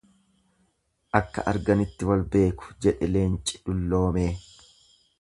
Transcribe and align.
Akka 1.19 1.43
arganitti 1.51 2.09
wal 2.13 2.25
beeku 2.31 2.73
jedhe 2.87 3.13
leenci 3.13 3.63
dulloomee. 3.69 4.31